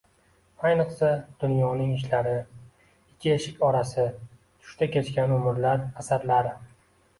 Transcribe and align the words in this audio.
Ayniqsa, 0.69 1.09
“Dunyoning 1.43 1.91
ishlari”, 1.97 2.31
“Ikki 3.11 3.33
eshik 3.35 3.61
orasi”, 3.69 4.07
“Tushda 4.41 4.91
kechgan 4.99 5.37
umrlar” 5.39 5.87
asarlari 6.05 6.59